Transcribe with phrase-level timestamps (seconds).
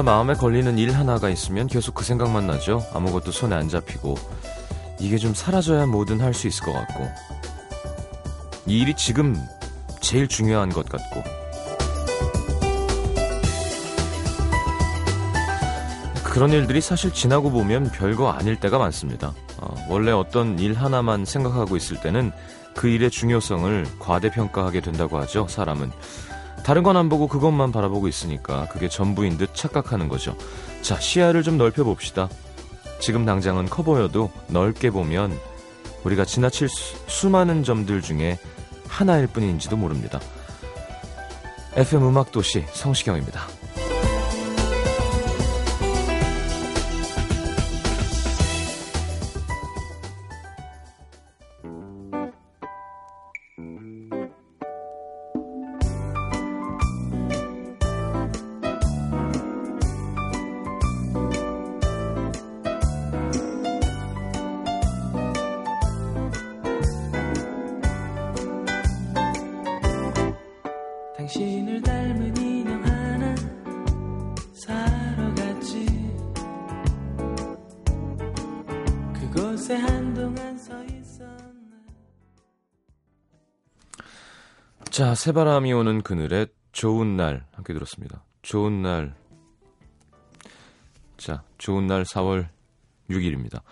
[0.00, 2.82] 뭔가 마음에 걸리는 일 하나가 있으면 계속 그 생각만 나죠.
[2.94, 4.16] 아무것도 손에 안 잡히고
[4.98, 7.06] 이게 좀 사라져야 뭐든 할 수 있을 것 같고
[8.66, 9.36] 이 일이 지금
[10.00, 11.22] 제일 중요한 것 같고
[16.24, 19.34] 그런 일들이 사실 지나고 보면 별거 아닐 때가 많습니다.
[19.58, 22.32] 어, 원래 어떤 일 하나만 생각하고 있을 때는
[22.74, 25.90] 그 일의 중요성을 과대평가하게 된다고 하죠, 사람은.
[26.64, 30.36] 다른 건 안 보고 그것만 바라보고 있으니까 그게 전부인 듯 착각하는 거죠.
[30.82, 32.28] 자, 시야를 좀 넓혀 봅시다.
[33.00, 35.36] 지금 당장은 커 보여도 넓게 보면
[36.04, 38.38] 우리가 지나칠 수, 많은 점들 중에
[38.88, 40.20] 하나일 뿐인지도 모릅니다.
[41.76, 43.59] FM 음악도시 성시경입니다.
[85.00, 88.22] 자, 새바람이 오는 그늘에 좋은 날 함께 들었습니다.
[88.42, 89.16] 좋은 날.
[91.16, 92.50] 자, 좋은 날 4월
[93.08, 93.62] 6일입니다.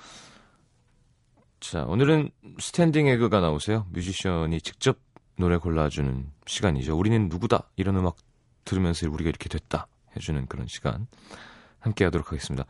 [1.60, 3.84] 자, 오늘은 스탠딩 에그가 나오세요.
[3.90, 5.00] 뮤지션이 직접
[5.36, 6.96] 노래 골라주는 시간이죠.
[6.96, 8.16] 우리는 누구다 이런 음악
[8.64, 11.08] 들으면서 우리가 이렇게 됐다 해주는 그런 시간
[11.78, 12.64] 함께 하도록 하겠습니다.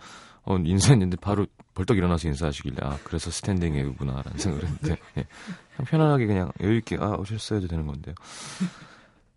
[0.49, 5.27] 어, 인사했는데 바로 벌떡 일어나서 인사하시길래 아 그래서 스탠딩 에그구나라는 생각을 했는데 예.
[5.85, 8.15] 편안하게 그냥 여유 있게, 아, 오셨어야 되는 건데요.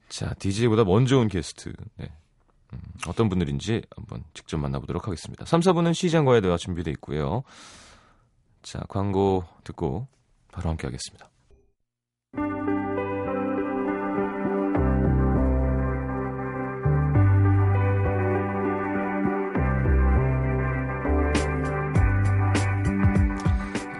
[0.07, 2.11] 자, DJ보다 먼저 온 게스트, 네.
[2.73, 5.45] 음, 어떤 분들인지 한번 직접 만나보도록 하겠습니다.
[5.45, 7.43] 3, 4분은 시장과의 대화 준비되어 있고요.
[8.61, 10.07] 자, 광고 듣고
[10.51, 11.29] 바로 함께 하겠습니다.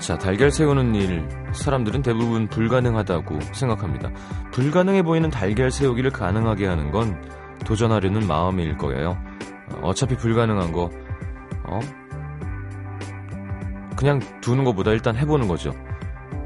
[0.02, 4.10] 자, 달걀 세우는 일, 사람들은 대부분 불가능하다고 생각합니다.
[4.52, 7.22] 불가능해 보이는 달걀 세우기를 가능하게 하는 건
[7.64, 9.16] 도전하려는 마음일 거예요.
[9.84, 10.90] 어차피 불가능한 거,
[11.66, 11.80] 어?
[13.96, 15.72] 그냥 두는 것보다 일단 해보는 거죠.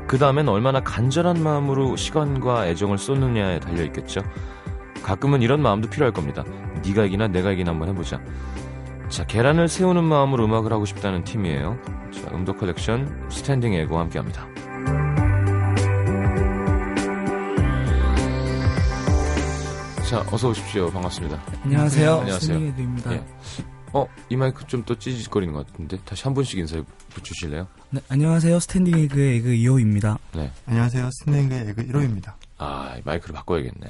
[0.05, 4.21] 그 다음엔 얼마나 간절한 마음으로 시간과 애정을 쏟느냐에 달려있겠죠.
[5.01, 6.43] 가끔은 이런 마음도 필요할 겁니다.
[6.85, 8.19] 네가 이기나 내가 이기나 한번 해보자.
[9.09, 11.77] 자, 계란을 세우는 마음으로 음악을 하고 싶다는 팀이에요.
[12.11, 14.47] 자, 음도 컬렉션 스탠딩 에그와 함께 합니다.
[20.09, 20.89] 자, 어서 오십시오.
[20.91, 21.41] 반갑습니다.
[21.63, 22.11] 안녕하세요.
[22.19, 22.39] 안녕하세요.
[22.39, 23.13] 스탠딩 에그입니다.
[23.13, 23.23] 예.
[23.93, 26.83] 어, 이 마이크 좀 또 찌직거리는 것 같은데 다시 한 분씩 인사해
[27.23, 27.67] 주실래요?
[27.89, 28.59] 네, 안녕하세요.
[28.59, 30.17] 스탠딩 에그의 에그 2호입니다.
[30.33, 30.51] 네.
[30.67, 31.09] 안녕하세요.
[31.11, 32.33] 스탠딩 에그 1호입니다.
[32.59, 33.87] 아, 마이크를 바꿔야겠네.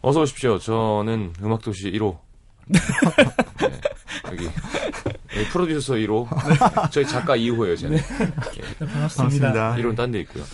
[0.00, 0.58] 어서 오십시오.
[0.58, 2.16] 저는 음악도시 1호
[2.66, 2.78] 네,
[4.32, 4.44] 여기,
[5.36, 6.28] 여기 프로듀서 1호,
[6.90, 7.96] 저희 작가 2호예요, 저는.
[7.96, 8.02] 네.
[8.80, 9.76] 네, 반갑습니다.
[9.76, 10.44] 1호는 딴데 있고요.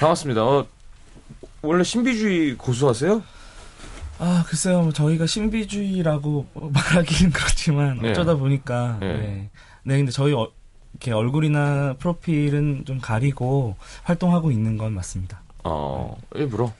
[0.00, 0.44] 반갑습니다.
[0.44, 0.66] 어,
[1.62, 3.22] 원래 신비주의 고수하세요?
[4.18, 4.82] 아, 글쎄요.
[4.82, 8.10] 뭐 저희가 신비주의라고 말하기는 그렇지만 네.
[8.10, 9.12] 어쩌다 보니까 네.
[9.14, 9.50] 네.
[9.82, 10.50] 네, 근데 저희 어,
[10.92, 15.42] 이렇게 얼굴이나 프로필은 좀 가리고 활동하고 있는 건 맞습니다.
[15.64, 16.72] 어, 일부러?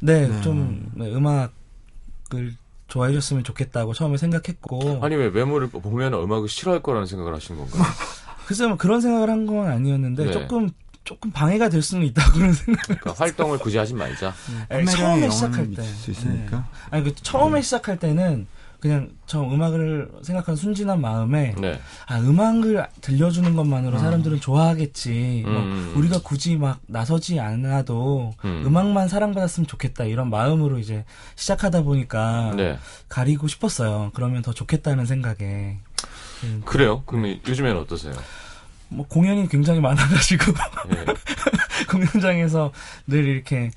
[0.00, 0.40] 네, 네.
[0.40, 2.56] 좀 네, 음악을
[2.90, 7.82] 좋아해 줬으면 좋겠다고 처음에 생각했고 아니 왜 외모를 보면 음악을 싫어할 거라는 생각을 하신 건가요?
[8.46, 10.32] 글쎄요 뭐 그런 생각을 한 건 아니었는데 네.
[10.32, 10.68] 조금
[11.04, 12.82] 조금 방해가 될 수는 있다 그런 생각.
[12.82, 14.34] 그러니까 활동을 굳이 하지 말자.
[14.68, 14.84] 네.
[14.84, 15.82] 처음에 시작할 때.
[15.82, 16.48] 네.
[16.90, 17.62] 아니 그 처음에 네.
[17.62, 18.46] 시작할 때는
[18.80, 21.78] 그냥 저 음악을 생각한 순진한 마음에 네.
[22.06, 24.00] 아 음악을 들려주는 것만으로 음.
[24.00, 25.90] 사람들은 좋아하겠지 뭐 음.
[25.92, 28.64] 뭐 우리가 굳이 막 나서지 않아도 음.
[28.74, 31.04] 악만 사랑받았으면 좋겠다 이런 마음으로 이제
[31.36, 32.78] 시작하다 보니까 네.
[33.08, 35.76] 가리고 싶었어요 그러면 더 좋겠다는 생각에
[36.44, 36.62] 음.
[36.64, 38.14] 그래요 그럼 요즘에는 어떠세요?
[38.88, 40.52] 뭐 공연이 굉장히 많아가지고
[40.88, 41.04] 네.
[41.88, 42.72] 공연장에서
[43.06, 43.70] 늘 이렇게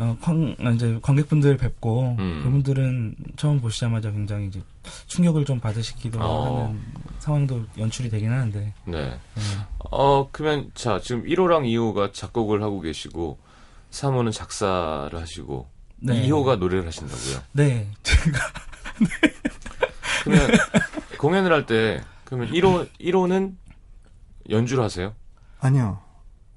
[0.00, 2.40] 어, 관, 이제 관객분들 뵙고 음.
[2.42, 4.62] 그분들은 처음 보시자마자 굉장히 이제
[5.06, 6.64] 충격을 좀 받으시기도 어.
[6.64, 6.80] 하는
[7.18, 8.72] 상황도 연출이 되긴 하는데.
[8.86, 9.02] 네.
[9.10, 9.18] 네.
[9.90, 13.38] 어 그러면 자 지금 1호랑 2호가 작곡을 하고 계시고
[13.90, 15.68] 3호는 작사를 하시고
[15.98, 16.26] 네.
[16.28, 17.42] 2호가 노래를 하신다고요?
[17.52, 17.90] 네.
[18.02, 18.38] 제가
[19.00, 19.32] 네.
[20.24, 20.50] 그러면
[21.18, 23.54] 공연을 할 때 그러면 1호 1호는
[24.48, 25.14] 연주를 하세요?
[25.60, 26.00] 아니요.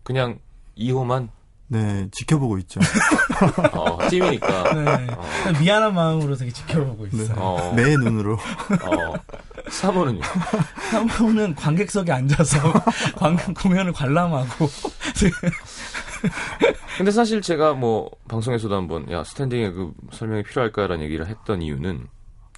[0.03, 0.39] 그냥
[0.77, 1.29] 2호만
[1.67, 2.79] 네, 지켜보고 있죠.
[3.73, 4.73] 어, 팀이니까.
[4.73, 5.07] 네.
[5.11, 5.25] 어.
[5.59, 7.27] 미안한 마음으로 되게 지켜보고 있어요.
[7.27, 7.33] 네.
[7.37, 7.73] 어.
[7.75, 8.33] 매의 눈으로.
[8.35, 9.13] 어.
[9.69, 10.21] 사모는요?
[10.91, 12.59] 사모는 관객석에 앉아서
[13.15, 14.69] 관, 공연을 관람하고.
[16.97, 22.07] 근데 사실 제가 뭐 방송에서도 한 번 야 스탠딩에 그 설명이 필요할까라는 얘기를 했던 이유는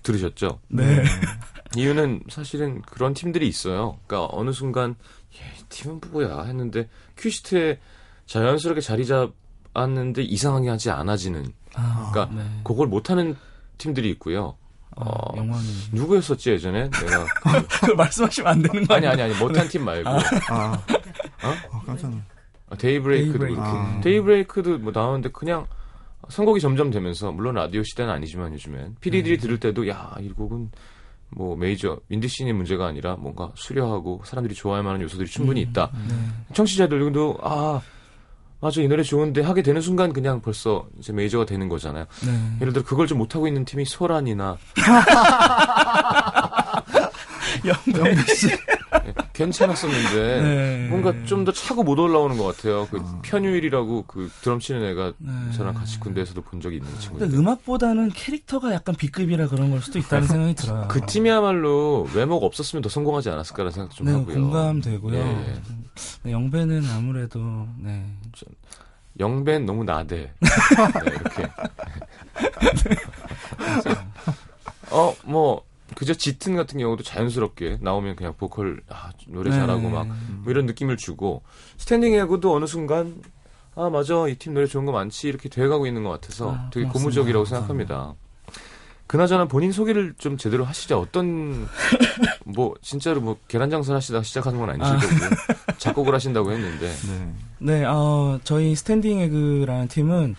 [0.04, 0.60] 들으셨죠?
[0.68, 1.04] 네.
[1.76, 3.98] 이유는 사실은 그런 팀들이 있어요.
[4.08, 4.96] 그러니까 어느 순간
[5.36, 7.80] 예, 팀은 뭐야 했는데 큐시트에
[8.26, 11.46] 자연스럽게 자리 잡았는데 이상하게 하지 않아지는.
[11.76, 12.50] 아, 그러니까 네.
[12.64, 13.36] 그걸 못하는
[13.78, 14.56] 팀들이 있고요.
[14.98, 17.26] 아, 어, 영광이 누구였었지 예전에 내가
[17.86, 20.20] 그 말씀하시면 안 되는 거 아니 아니 아니 못한 팀 말고 아,
[20.50, 20.84] 아.
[21.44, 21.78] 어?
[21.78, 22.22] 어 깜짝 놀
[22.70, 23.62] 아, 데이브레이크도 데이브레이크.
[23.62, 24.02] 그렇게 아.
[24.02, 25.68] 데이브레이크도 뭐 나오는데 그냥
[26.30, 29.42] 선곡이 점점 되면서 물론 라디오 시대는 아니지만 요즘엔 피디들이 네.
[29.42, 30.72] 들을 때도 야 이 곡은
[31.32, 35.92] 뭐 메이저 인디씬의 문제가 아니라 뭔가 수려하고 사람들이 좋아할 만한 요소들이 충분히 음, 있다.
[35.94, 36.06] 음,
[36.48, 36.54] 네.
[36.56, 37.82] 청취자들도 아
[38.66, 42.06] 맞아 이 노래 좋은데 하게 되는 순간 그냥 벌써 이제 메이저가 되는 거잖아요.
[42.26, 42.58] 네.
[42.62, 44.58] 예를 들어 그걸 좀 못하고 있는 팀이 소란이나
[47.68, 50.88] 영배 씨 네, 괜찮았었는데 네.
[50.90, 52.88] 뭔가 좀 더 차고 못 올라오는 것 같아요.
[52.90, 53.20] 그 어.
[53.24, 55.32] 편유일이라고 그 드럼 치는 애가 네.
[55.56, 57.20] 저랑 같이 군대에서도 본 적이 있는 친구.
[57.20, 60.88] 근데 음악보다는 캐릭터가 약간 B급이라 그런 걸 수도 있다는 생각이 들어요.
[60.88, 64.34] 그 팀이야말로 외모가 없었으면 더 성공하지 않았을까라는 생각 좀 네, 하고요.
[64.36, 65.12] 공감되고요.
[65.24, 65.62] 네.
[66.24, 68.04] 네, 영배는 아무래도 네.
[69.20, 70.34] 영배는 너무 나대.
[70.42, 71.48] 네, 이렇게.
[74.92, 75.62] 어, 뭐
[75.94, 79.58] 그저 짙은 같은 경우도 자연스럽게 나오면 그냥 보컬 아, 노래 네.
[79.58, 81.44] 잘하고 막뭐 이런 느낌을 주고
[81.78, 83.22] 스탠딩 에그도 어느 순간
[83.76, 86.88] 아 맞아 이 팀 노래 좋은 거 많지 이렇게 돼가고 있는 것 같아서 아, 되게
[86.88, 88.16] 고무적이라고 생각합니다.
[89.08, 91.00] 그나저나 본인 소개를 좀 제대로 하시죠.
[91.00, 91.68] 어떤
[92.44, 95.00] 뭐 진짜로 뭐 계란 장사를 하시다가 시작하는 건 아니실 아.
[95.00, 96.92] 거고 작곡을 하신다고 했는데.
[97.08, 97.34] 네.
[97.60, 100.36] 네, 어 저희 스탠딩 에그라는 팀은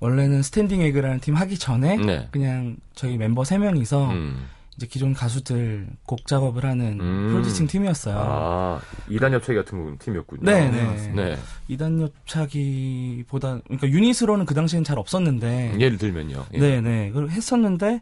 [0.00, 2.28] 원래는 스탠딩 에그라는 팀 하기 전에 네.
[2.32, 4.48] 그냥 저희 멤버 세 명이서 음.
[4.80, 7.28] 이제 기존 가수들 곡 작업을 하는 음.
[7.28, 8.16] 프로듀싱 팀이었어요.
[8.18, 8.80] 아,
[9.10, 10.40] 이단옆차기 같은 팀이었군요.
[10.42, 11.12] 네, 네.
[11.14, 11.38] 네.
[11.68, 16.46] 이단옆차기보다 그러니까 유닛으로는 그 당시엔 잘 없었는데 예를 들면요.
[16.54, 16.58] 예.
[16.58, 17.08] 네, 네.
[17.10, 18.00] 그걸 했었는데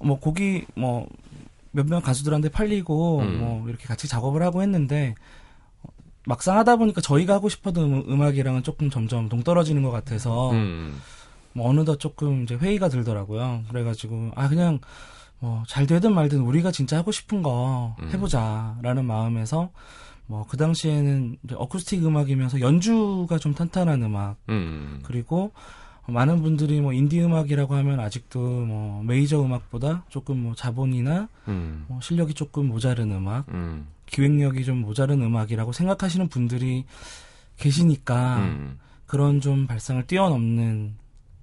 [0.00, 1.06] 뭐 곡이 뭐
[1.70, 3.38] 몇몇 가수들한테 팔리고 음.
[3.38, 5.14] 뭐 이렇게 같이 작업을 하고 했는데
[6.26, 11.00] 막상 하다 보니까 저희가 하고 싶었던 음, 악이랑은 조금 점점 동떨어지는 것 같아서 음.
[11.52, 13.62] 뭐 어느덧 조금 이제 회의가 들더라고요.
[13.68, 14.80] 그래가지고 아 그냥
[15.40, 18.10] 뭐 잘 되든 말든 우리가 진짜 하고 싶은 거 음.
[18.12, 19.70] 해보자라는 마음에서
[20.26, 25.00] 뭐 그 당시에는 어쿠스틱 음악이면서 연주가 좀 탄탄한 음악 음.
[25.02, 25.52] 그리고
[26.06, 31.84] 많은 분들이 뭐 인디 음악이라고 하면 아직도 뭐 메이저 음악보다 조금 뭐 자본이나 음.
[31.88, 33.86] 뭐 실력이 조금 모자른 음악, 음.
[34.06, 36.84] 기획력이 좀 모자른 음악이라고 생각하시는 분들이
[37.58, 38.78] 계시니까 음.
[39.06, 40.96] 그런 좀 발상을 뛰어넘는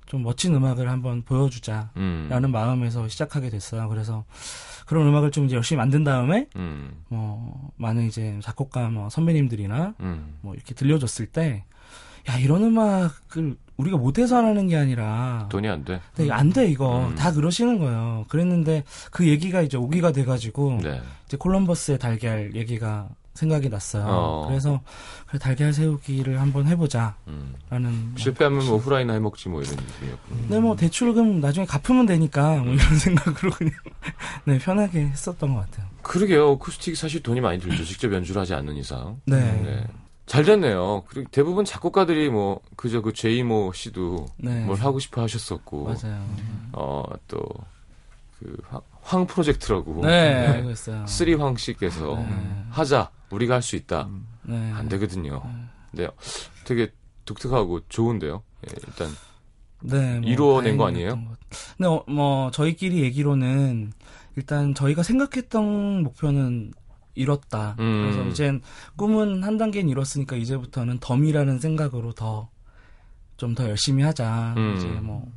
[0.08, 2.52] 좀 멋진 음악을 한번 보여주자라는 음.
[2.52, 3.88] 마음에서 시작하게 됐어요.
[3.90, 4.26] 그래서
[4.86, 7.04] 그런 음악을 좀 이제 열심히 만든 다음에 음.
[7.10, 10.38] 뭐 많은 이제 작곡가 뭐 선배님들이나 음.
[10.42, 11.64] 뭐 이렇게 들려줬을 때
[12.30, 16.02] 야 이런 음악을 우리가 못해서 하는 게 아니라 돈이 안 돼.
[16.16, 17.16] 네, 안돼 이거 음.
[17.16, 18.26] 다 그러시는 거예요.
[18.28, 21.02] 그랬는데 그 얘기가 이제 오기가 돼가지고 네.
[21.26, 24.06] 이제 콜럼버스의 달걀 얘기가 생각이 났어요.
[24.08, 24.46] 어.
[24.48, 24.82] 그래서
[25.28, 27.14] 그래, 달걀 세우기를 한번 해보자라는
[27.70, 28.16] 음.
[28.18, 30.48] 실패하면 뭐 후라이나 해먹지 뭐 이런 느낌이었군요.
[30.50, 32.98] 네, 뭐 대출금 나중에 갚으면 되니까 뭐 이런 음.
[32.98, 33.74] 생각으로 그냥
[34.46, 35.88] 네 편하게 했었던 것 같아요.
[36.02, 36.50] 그러게요.
[36.52, 37.84] 어쿠스틱이 사실 돈이 많이 들죠.
[37.86, 39.22] 직접 연주를 하지 않는 이상.
[39.26, 39.40] 네.
[39.62, 39.88] 네.
[40.26, 41.04] 잘 됐네요.
[41.08, 44.66] 그리고 대부분 작곡가들이 뭐 그저 그 제이모 씨도 네.
[44.66, 46.26] 뭘 하고 싶어 하셨었고 맞아요.
[46.74, 47.48] 어또
[48.40, 48.58] 그
[49.10, 50.72] 황 프로젝트라고 네, 네.
[50.72, 51.06] 있어요.
[51.08, 52.66] 쓰리 황 씨께서 네.
[52.72, 54.10] 하자 우리가 할 수 있다.
[54.44, 54.72] 네.
[54.74, 55.44] 안 되거든요.
[55.92, 56.08] 네.
[56.66, 56.92] 되게
[57.26, 58.44] 독특하고 좋은데요.
[58.70, 59.10] 예, 일단
[59.82, 61.16] 네, 뭐 이루어낸 거 아니에요?
[61.80, 63.94] 네, 어, 뭐 저희끼리 얘기로는
[64.36, 66.74] 일단 저희가 생각했던 목표는
[67.16, 67.78] 이뤘다.
[67.80, 68.12] 음.
[68.12, 68.62] 그래서 이젠
[68.98, 72.50] 꿈은 한 단계는 이뤘으니까 이제부터는 덤이라는 생각으로 더
[73.38, 74.54] 좀더 열심히 하자.
[74.58, 74.76] 음.
[74.78, 75.32] 이제 뭐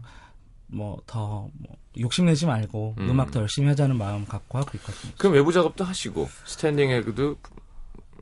[0.73, 1.51] 뭐 더뭐
[1.99, 3.21] 욕심내지 말고 음.
[3.21, 5.13] 악 더 열심히 하자는 마음 갖고 하고 있거든요.
[5.19, 7.37] 그럼 외부 작업도 하시고 스탠딩 에그도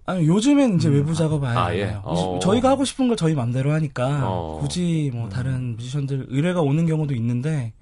[0.07, 0.95] 아니 요즘엔 이제 음.
[0.95, 1.99] 외부 작업 아예 아, 예.
[2.03, 2.39] 어.
[2.43, 4.59] 저희가 하고 싶은 걸 저희 맘대로 하니까 어.
[4.63, 5.29] 굳이 뭐 음.
[5.29, 7.75] 다른 뮤지션들 의뢰가 오는 경우도 있는데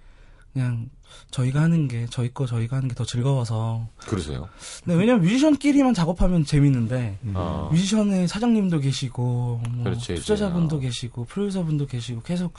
[0.52, 0.88] 그냥
[1.30, 4.48] 저희가 하는 게 저희 거 저희가 하는 게 더 즐거워서 그러세요?
[4.86, 7.32] 네 왜냐면 뮤지션끼리만 작업하면 재밌는데 음.
[7.36, 7.68] 아.
[7.70, 10.80] 뮤지션의 사장님도 계시고 뭐 그렇지, 투자자분도 아.
[10.80, 12.54] 계시고 프로듀서분도 계시고 계속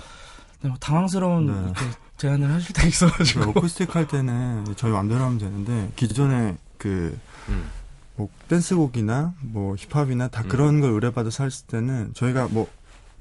[0.80, 1.74] 당황스러운 네.
[2.18, 7.18] 제안을 하실 때 있어가지고 그 어쿠스틱 할 때는 저희 맘대로 하면 되는데 기존에 그
[7.50, 7.70] 음.
[8.16, 10.48] 뭐 댄스곡이나 뭐 힙합이나 다 음.
[10.48, 12.68] 그런 걸 의뢰받아서 했을 때는 저희가 뭐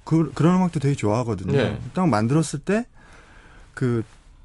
[0.05, 1.53] 그, 그런 음악도 되게 좋아하거든요.
[1.53, 1.81] 네.
[1.93, 2.87] 딱 만들었을 때
[3.77, 4.03] 그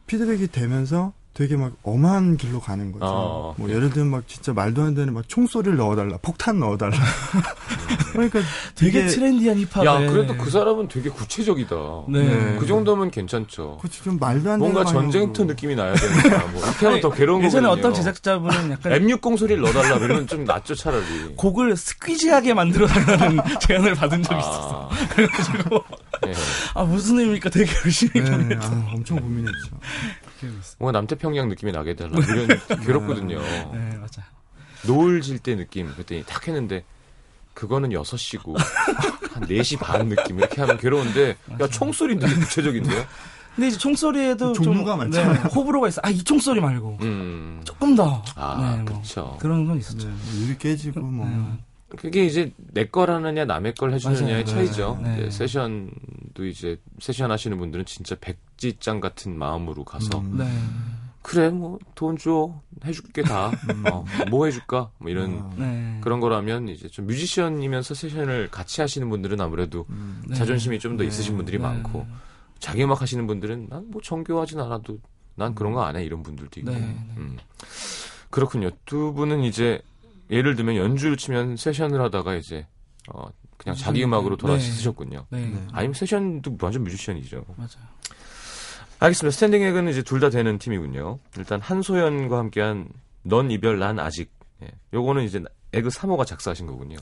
[0.07, 3.05] 피드백이 되면서 되게 막 엄한 길로 가는 거죠.
[3.05, 6.97] 어, 뭐 예를 들면 막 진짜 말도 안 되는 막 총소리를 넣어달라, 폭탄 넣어달라.
[8.11, 8.41] 그러니까
[8.75, 9.85] 되게 트렌디한 힙합.
[9.85, 11.75] 야, 그래도 그 사람은 되게 구체적이다.
[12.09, 12.57] 네.
[12.59, 13.77] 그 정도면 괜찮죠.
[13.81, 16.47] 그치, 좀 말도 안 되는 뭔가 전쟁터 느낌이 나야 되니까.
[16.47, 17.87] 뭐 이렇게 하면 더 괴로운 예전에 거거든요.
[17.87, 21.05] 어떤 제작자분은 약간 M60 소리를 넣어달라 그러면 좀 낫죠 차라리.
[21.37, 24.39] 곡을 스퀴지하게 만들어 달라는 제안을 받은 적이 아.
[24.39, 24.89] 있었어.
[25.15, 25.83] 그래가지고
[26.23, 26.33] 네.
[26.73, 27.49] 아 무슨 의미입니까?
[27.49, 29.79] 되게 열심히 네, 아, 엄청 고민했죠.
[30.79, 32.47] 뭔가 남태평양 느낌이 나게 되라 이런
[32.85, 33.39] 괴롭거든요.
[33.39, 34.23] 네, 맞아.
[34.87, 36.83] 노을 질 때 느낌 그랬더니 딱 했는데
[37.53, 43.05] 그거는 6시고 한 4시 반 느낌 이렇게 하면 괴로운데 야 총소리 되게 구체적인데요?
[43.55, 45.21] 근데 이제 총소리에도 종류가 좀 네,
[45.53, 45.99] 호불호가 있어.
[46.05, 46.99] 아, 이 총소리 말고.
[47.01, 47.61] 음.
[47.65, 48.23] 조금 더.
[48.35, 49.35] 아, 네, 뭐 그렇죠.
[49.41, 50.07] 그런 건 있었죠.
[50.07, 51.27] 네, 유리 깨지고 뭐.
[51.27, 51.97] 네.
[51.97, 54.97] 그게 이제 내 거라느냐 남의 걸 해주느냐의 차이죠.
[55.03, 55.29] 네.
[55.29, 55.91] 세션
[56.33, 60.37] 도 이제 세션 하시는 분들은 진짜 백지장 같은 마음으로 가서 음.
[60.37, 60.45] 네.
[61.21, 63.83] 그래 뭐 돈 줘 해줄게 다뭐 음.
[63.91, 65.53] 어, 뭐 해줄까 뭐 이런 아.
[65.57, 65.99] 네.
[66.01, 70.23] 그런 거라면 이제 좀 뮤지션이면서 세션을 같이 하시는 분들은 아무래도 음.
[70.27, 70.35] 네.
[70.35, 71.07] 자존심이 좀더 네.
[71.09, 71.63] 있으신 분들이 네.
[71.63, 72.07] 많고
[72.59, 74.99] 자기 음악 하시는 분들은 난 뭐 정교하진 않아도
[75.35, 77.37] 난 그런 거 안 해 이런 분들도 있고 음.
[78.29, 79.81] 그렇군요 두 분은 이제
[80.29, 82.65] 예를 들면 연주를 치면 세션을 하다가 이제
[83.13, 83.27] 어
[83.61, 85.27] 그냥 자기 음악으로 돌아서셨군요.
[85.29, 85.39] 네.
[85.45, 85.67] 네.
[85.71, 87.45] 아니면 세션도 완전 뮤지션이죠.
[87.55, 87.91] 맞아요.
[88.99, 89.33] 알겠습니다.
[89.33, 91.19] 스탠딩 에그는 이제 둘 다 되는 팀이군요.
[91.37, 92.89] 일단 한소연과 함께한
[93.23, 94.31] 넌 이별 난 아직.
[94.63, 94.71] 예.
[94.93, 95.41] 요거는 이제
[95.73, 96.97] 에그 3호가 작사하신 거군요.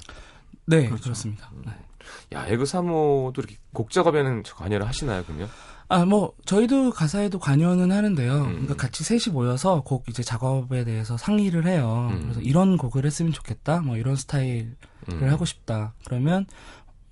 [0.66, 1.04] 네, 그렇죠.
[1.06, 1.72] 그렇습니다 네.
[2.34, 5.48] 야, 에그 3호도 이렇게 곡 작업에는 관여를 하시나요, 그럼요?
[5.92, 8.34] 아, 뭐, 저희도 가사에도 관여는 하는데요.
[8.34, 8.50] 음.
[8.50, 12.10] 그러니까 같이 셋이 모여서 곡 이제 작업에 대해서 상의를 해요.
[12.12, 12.22] 음.
[12.22, 13.82] 그래서 이런 곡을 했으면 좋겠다.
[13.82, 14.76] 뭐 이런 스타일을
[15.12, 15.30] 음.
[15.30, 15.94] 하고 싶다.
[16.06, 16.46] 그러면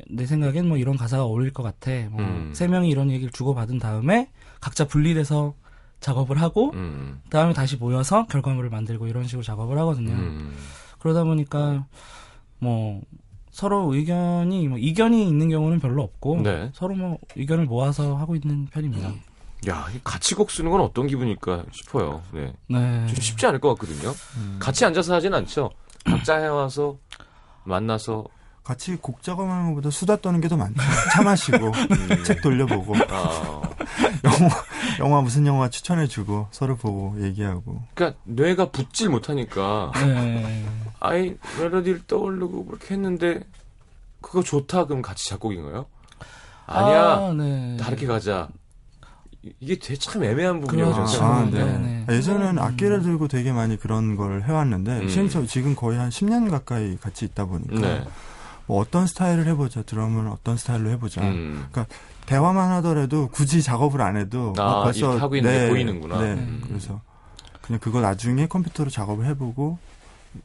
[0.10, 1.92] 내 생각엔 뭐 이런 가사가 어울릴 것 같아.
[2.12, 2.72] 뭐세 음.
[2.72, 4.30] 명이 이런 얘기를 주고받은 다음에
[4.62, 5.56] 각자 분리돼서
[6.00, 7.22] 작업을 하고 음.
[7.32, 10.14] 다음에 다시 모여서 결과물을 만들고 이런 식으로 작업을 하거든요.
[10.14, 10.56] 음.
[11.00, 11.88] 그러다 보니까
[12.60, 13.02] 뭐
[13.58, 16.70] 서로 의견이 뭐 이견이 있는 경우는 별로 없고 네.
[16.76, 19.12] 서로 뭐 의견을 모아서 하고 있는 편입니다.
[19.68, 22.22] 야, 같이 곡 쓰는 건 어떤 기분일까 싶어요.
[22.32, 22.54] 네.
[22.68, 23.08] 네.
[23.08, 24.14] 좀 쉽지 않을 것 같거든요.
[24.38, 24.58] 음.
[24.60, 25.72] 같이 앉아서 하진 않죠.
[26.06, 26.98] 각자 해와서
[27.64, 28.26] 만나서
[28.64, 30.80] 같이 곡 작업하는 것보다 수다 떠는 게 더 많죠.
[31.12, 32.24] 차 마시고 음.
[32.24, 33.67] 책 돌려보고 아.
[34.24, 34.56] 영화,
[35.00, 37.82] 영화 무슨 영화 추천해주고 서로 보고 얘기하고.
[37.94, 40.66] 그러니까 뇌가 붙질 못하니까 네.
[41.00, 43.42] 아이 멜로디를 떠오르고 그렇게 했는데
[44.22, 45.86] 그거 좋다 그럼 같이 작곡인 거예요?
[46.66, 47.78] 아니야 아, 네.
[47.80, 48.50] 다르게 가자.
[49.62, 50.94] 이게 되게 참 애매한 부분이에요.
[50.94, 51.24] 그렇죠.
[51.24, 51.64] 아, 네.
[51.64, 52.06] 네.
[52.06, 52.16] 네.
[52.16, 55.48] 예전에는 악기를 들고 되게 많이 그런 걸 해왔는데 음.
[55.48, 58.04] 지금 거의 한 10년 가까이 같이 있다 보니까 네.
[58.66, 61.22] 뭐 어떤 스타일을 해보자 드럼은 어떤 스타일로 해보자.
[61.22, 61.66] 음.
[61.72, 61.96] 그러니까
[62.28, 66.22] 대화만 하더라도 굳이 작업을 안 해도 아, 벌써 하고 있는 네, 게 보이는구나.
[66.22, 66.34] 네.
[66.34, 66.62] 음.
[66.68, 67.02] 그래서
[67.62, 69.80] 그냥 그거 나중에 컴퓨터로 작업을 해보고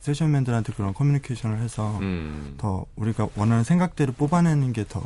[0.00, 2.54] 세션맨들한테 그런 커뮤니케이션을 해서 음.
[2.56, 5.02] 더 우리가 원하는 생각대로 뽑아내는 게 더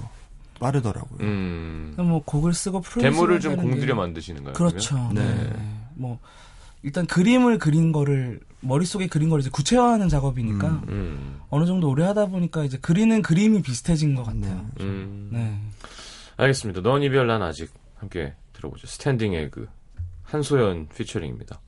[0.59, 1.19] 빠르더라고요.
[1.21, 1.95] 음.
[1.99, 4.55] 뭐 곡을 쓰고 데모를 좀 공들여 만드시는 거예요?
[4.55, 5.11] 그렇죠.
[5.13, 5.23] 네.
[5.23, 5.53] 네.
[5.95, 6.19] 뭐
[6.83, 11.41] 일단 그림을 그린 거를 머릿속에 그린 걸 이제 구체화하는 작업이니까 음, 음.
[11.51, 14.67] 어느 정도 오래 하다 보니까 이제 그리는 그림이 비슷해진 것 같아요.
[14.81, 15.29] 음.
[15.33, 15.59] 네.
[16.37, 16.83] 알겠습니다.
[16.83, 18.87] 넌 이별 난 아직 함께 들어보죠.
[18.87, 19.69] 스탠딩 에그
[20.23, 21.61] 한소연 피처링입니다.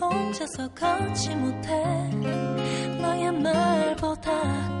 [0.00, 1.70] 혼자서 걷지 못해
[3.00, 4.79] 너의 말보다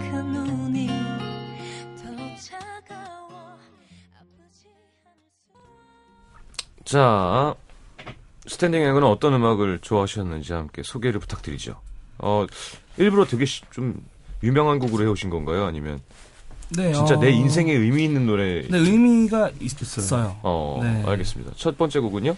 [6.90, 7.54] 자
[8.48, 11.80] 스탠딩 앵은 어떤 음악을 좋아하셨는지 함께 소개를 부탁드리죠.
[12.18, 12.46] 어
[12.96, 14.04] 일부러 되게 좀
[14.42, 15.66] 유명한 곡으로 해오신 건가요?
[15.66, 16.00] 아니면
[16.70, 17.20] 네, 진짜 어...
[17.20, 18.62] 내 인생에 의미 있는 노래?
[18.62, 20.36] 네, 의미가 있어요.
[20.42, 21.04] 어, 네.
[21.06, 21.52] 알겠습니다.
[21.56, 22.36] 첫 번째 곡은요?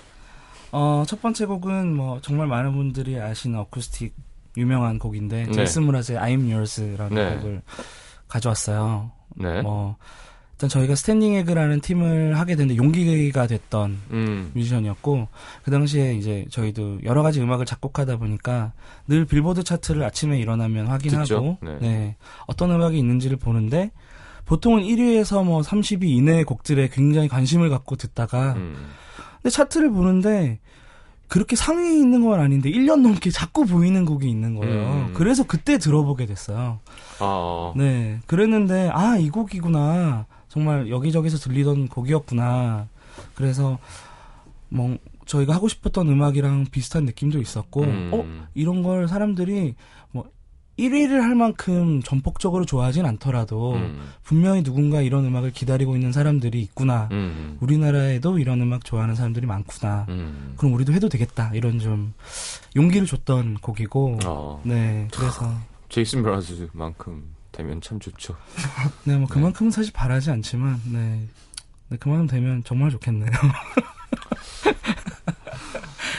[0.73, 4.15] 어, 첫 번째 곡은 뭐 정말 많은 분들이 아시는 어쿠스틱
[4.59, 5.53] 유명한 곡인데 네.
[5.53, 7.37] 제이슨 므라즈의 I'm Yours라는 네.
[7.37, 7.63] 곡을
[8.29, 9.13] 가져왔어요.
[9.37, 9.63] 네.
[9.63, 9.97] 뭐
[10.63, 14.53] 일단 저희가 스탠딩 에그라는 팀을 하게 됐는데 용기가 됐던 음.
[14.55, 15.27] 뮤지션이었고
[15.65, 18.73] 그 당시에 이제 저희도 여러 가지 음악을 작곡하다 보니까
[19.09, 21.79] 늘 빌보드 차트를 아침에 일어나면 확인하고 네.
[21.81, 22.17] 네.
[22.47, 23.91] 어떤 음악이 있는지를 보는데
[24.45, 28.77] 보통은 1위에서 뭐 30위 이내의 곡들에 굉장히 관심을 갖고 듣다가 음.
[29.43, 30.61] 근데 차트를 보는데
[31.27, 34.81] 그렇게 상위에 있는 건 아닌데 1년 넘게 자꾸 보이는 곡이 있는 거예요.
[34.93, 35.11] 음.
[35.15, 36.79] 그래서 그때 들어보게 됐어요.
[37.19, 37.73] 아.
[37.75, 38.21] 네.
[38.29, 40.27] 그랬는데 아, 이 곡이구나.
[40.53, 42.87] 정말 여기저기서 들리던 곡이었구나.
[43.35, 43.79] 그래서
[44.69, 48.11] 뭐 저희가 하고 싶었던 음악이랑 비슷한 느낌도 있었고 음.
[48.13, 49.75] 어, 이런 걸 사람들이
[50.11, 50.27] 뭐
[50.79, 54.11] 1위를 할 만큼 전폭적으로 좋아하진 않더라도 음.
[54.23, 57.09] 분명히 누군가 이런 음악을 기다리고 있는 사람들이 있구나.
[57.13, 57.57] 음.
[57.61, 60.05] 우리나라에도 이런 음악 좋아하는 사람들이 많구나.
[60.11, 60.53] 음.
[60.59, 61.51] 그럼 우리도 해도 되겠다.
[61.55, 62.13] 이런 좀
[62.77, 64.19] 용기를 줬던 곡이고.
[64.27, 64.61] 어.
[64.67, 65.09] 네.
[65.15, 65.51] 그래서
[65.89, 68.37] 제이슨 므라즈만큼 되면 참 좋죠.
[69.05, 69.77] 네, 뭐 그만큼은 네.
[69.77, 71.27] 사실 바라지 않지만 네.
[71.89, 73.31] 네 그만큼 되면 정말 좋겠네요.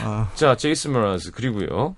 [0.03, 0.29] 아.
[0.35, 1.95] 자, 제이슨 므라즈 그리고요.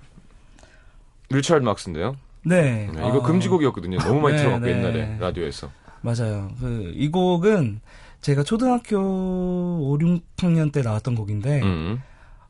[1.29, 2.15] 리차드 막스인데요.
[2.43, 2.87] 네.
[2.93, 3.23] 네 이거 어...
[3.23, 3.97] 금지곡이었거든요.
[3.99, 4.71] 너무 많이 네, 들어갔고 네.
[4.71, 5.69] 옛날에 라디오에서.
[6.01, 6.51] 맞아요.
[6.59, 7.81] 그 이 곡은
[8.21, 12.01] 제가 초등학교 5, 6학년 때 나왔던 곡인데 음.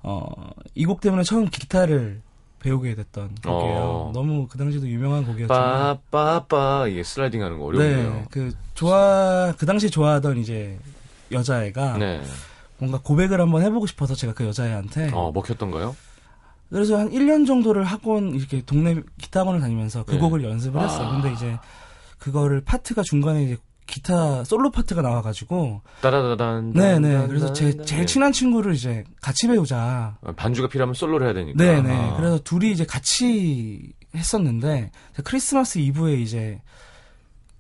[0.03, 0.27] 어
[0.75, 2.21] 이 곡 때문에 처음 기타를
[2.65, 3.77] 배우게 됐던 곡이에요.
[3.77, 4.12] 어.
[4.12, 8.13] 너무 그 당시도 유명한 곡이었지만 빠빠빠 이게 슬라이딩 하는 거 어려워요.
[8.13, 8.25] 네.
[8.31, 10.79] 그 좋아 그 당시 좋아하던 이제
[11.31, 12.22] 여자애가 네.
[12.79, 15.95] 뭔가 고백을 한번 해보고 싶어서 제가 그 여자애한테 어 먹혔던가요?
[16.72, 20.17] 그래서 한 1년 정도를 학원 이렇게 동네 기타 학원을 다니면서 그 네.
[20.17, 21.07] 곡을 연습을 했어요.
[21.07, 21.12] 아.
[21.12, 21.60] 근데 이제
[22.17, 25.81] 그거를 파트가 중간에 이제 기타 솔로 파트가 나와가지고.
[26.01, 27.27] 따라다단 네네.
[27.27, 30.17] 그래서 제 제일 친한 친구를 이제 같이 배우자.
[30.21, 31.63] 아, 반주가 필요하면 솔로를 해야 되니까.
[31.63, 31.93] 네네.
[31.93, 32.15] 아.
[32.17, 34.91] 그래서 둘이 이제 같이 했었는데
[35.23, 36.61] 크리스마스 이브에 이제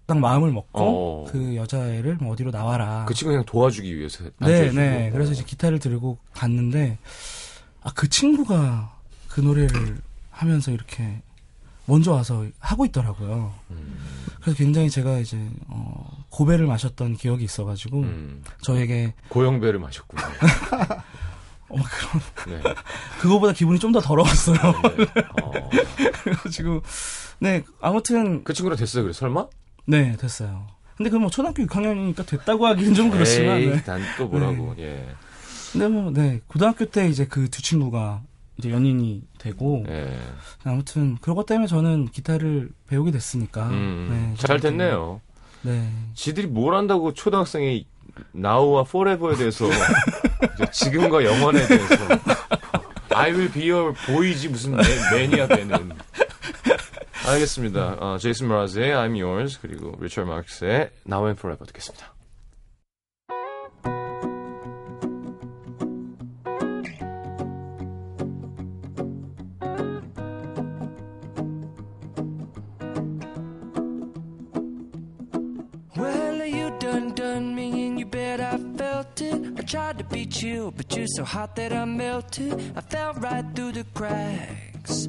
[0.07, 1.25] 딱 마음을 먹고 어.
[1.31, 3.05] 그 여자애를 뭐 어디로 나와라.
[3.07, 5.11] 그 친구 그냥 도와주기 위해서 네네.
[5.11, 6.97] 그래서 이제 기타를 들고 갔는데
[7.83, 8.95] 아 그 친구가
[9.29, 9.97] 그 노래를
[10.31, 11.21] 하면서 이렇게
[11.85, 13.53] 먼저 와서 하고 있더라고요.
[13.69, 13.99] 음.
[14.41, 18.43] 그래서 굉장히 제가 이제 어, 고배를 마셨던 기억이 있어가지고 음.
[18.61, 20.21] 저에게 고영배를 마셨군요.
[21.69, 22.73] 어, 그럼 네.
[23.19, 24.57] 그거보다 기분이 좀 더 더러웠어요.
[24.57, 25.21] 네, 네.
[25.41, 25.51] 어.
[26.23, 26.81] 그래가지고
[27.39, 29.47] 네 아무튼 그 친구랑 됐어요, 그래 설마?
[29.85, 30.67] 네 됐어요.
[30.97, 33.59] 근데 그 뭐 초등학교 6학년이니까 됐다고 하기는 좀 그렇지만.
[33.61, 33.81] 네.
[33.85, 34.73] 난또 뭐라고.
[34.75, 34.83] 네.
[34.83, 35.07] 예.
[35.71, 38.21] 근데 뭐 네 고등학교 때 이제 그 두 친구가
[38.57, 40.17] 이제 연인이 되고 네.
[40.65, 45.19] 아무튼 그런 것 때문에 저는 기타를 배우게 됐으니까 음, 네, 잘 됐네요.
[45.65, 45.89] 네.
[46.13, 47.85] 지들이 뭘 한다고 초등학생이
[48.31, 49.65] 나우와 포레버에 대해서
[50.71, 51.95] 지금과 영원에 대해서
[53.09, 54.75] I will be your boy지 무슨
[55.11, 55.91] 매 니아 되는
[57.27, 57.97] 알겠습니다.
[57.99, 62.14] 어, 제이슨 브라즈의 I'm yours 그리고 리처드 마크스의 Now and Forever 듣겠습니다.
[79.65, 82.53] Tried to be chill, but you're so hot that I melted.
[82.75, 85.07] I fell right through the cracks.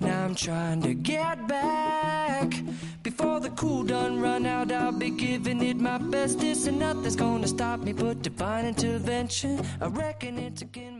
[0.00, 2.54] Now I'm trying to get back.
[3.02, 6.38] Before the cool done run out, I'll be giving it my best.
[6.38, 9.60] This and nothing's gonna stop me but divine intervention.
[9.80, 10.99] I reckon it's again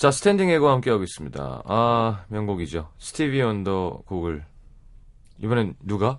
[0.00, 1.62] 자, 스탠딩 에그와 함께하고 있습니다.
[1.66, 2.88] 아, 명곡이죠.
[2.98, 4.42] 스티비 원더 곡을.
[5.42, 6.18] 이번엔 누가?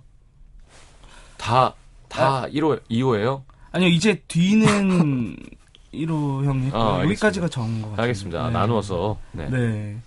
[1.36, 1.74] 다,
[2.08, 3.42] 다 아, 1호, 2호예요
[3.72, 5.34] 아니요, 이제 뒤는
[5.92, 8.02] 1호 형이 아, 여기까지가 정한 것 같아요.
[8.04, 8.46] 알겠습니다.
[8.46, 8.52] 네.
[8.52, 9.18] 나누어서.
[9.32, 9.50] 네.
[9.50, 9.98] 네.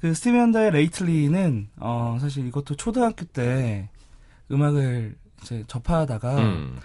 [0.00, 3.88] 그 스티비 원더의 Lately는, 어, 사실 이것도 초등학교 때
[4.52, 6.78] 음악을 이제 접하다가, 음.